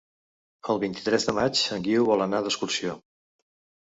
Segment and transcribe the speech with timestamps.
[0.73, 2.97] El vint-i-tres de maig en Guiu vol anar d'excursió.